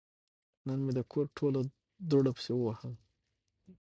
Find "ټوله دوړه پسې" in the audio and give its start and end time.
1.37-2.53